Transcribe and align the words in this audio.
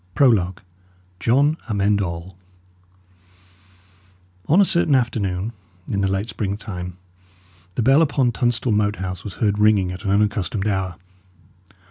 PROLOGUE 0.15 0.61
JOHN 1.19 1.57
AMEND 1.69 2.01
ALL 2.01 2.35
On 4.47 4.59
a 4.59 4.65
certain 4.65 4.95
afternoon, 4.95 5.53
in 5.87 6.01
the 6.01 6.09
late 6.09 6.27
springtime, 6.27 6.97
the 7.75 7.83
bell 7.83 8.01
upon 8.01 8.31
Tunstall 8.31 8.71
Moat 8.71 8.95
House 8.95 9.23
was 9.23 9.35
heard 9.35 9.59
ringing 9.59 9.91
at 9.91 10.03
an 10.03 10.09
unaccustomed 10.09 10.65
hour. 10.67 10.95